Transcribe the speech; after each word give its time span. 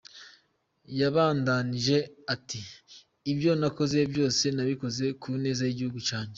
Yabandanije 0.99 1.97
ati: 2.33 2.61
"Ivyo 3.31 3.51
nakoze 3.59 3.97
vyose, 4.11 4.43
nabikoze 4.55 5.05
ku 5.21 5.29
neza 5.43 5.61
y'igihugu 5.65 5.99
canje. 6.07 6.29